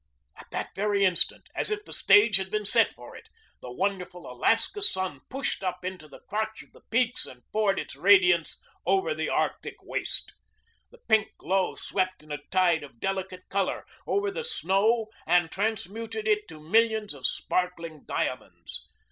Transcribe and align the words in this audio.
At 0.35 0.47
that 0.49 0.73
very 0.73 1.05
instant, 1.05 1.47
as 1.53 1.69
if 1.69 1.85
the 1.85 1.93
stage 1.93 2.37
had 2.37 2.49
been 2.49 2.65
set 2.65 2.91
for 2.91 3.15
it, 3.15 3.29
the 3.61 3.71
wonderful 3.71 4.25
Alaska 4.25 4.81
sun 4.81 5.19
pushed 5.29 5.63
up 5.63 5.85
into 5.85 6.07
the 6.07 6.21
crotch 6.21 6.63
of 6.63 6.71
the 6.71 6.81
peaks 6.89 7.27
and 7.27 7.43
poured 7.51 7.77
its 7.77 7.95
radiance 7.95 8.59
over 8.83 9.13
the 9.13 9.29
Arctic 9.29 9.75
waste. 9.83 10.33
The 10.89 11.01
pink 11.07 11.27
glow 11.37 11.75
swept 11.75 12.23
in 12.23 12.31
a 12.31 12.39
tide 12.49 12.81
of 12.81 12.99
delicate 12.99 13.47
color 13.47 13.85
over 14.07 14.31
the 14.31 14.43
snow 14.43 15.05
and 15.27 15.51
transmuted 15.51 16.27
it 16.27 16.47
to 16.47 16.59
millions 16.59 17.13
of 17.13 17.27
sparkling 17.27 18.03
diamonds. 18.07 18.87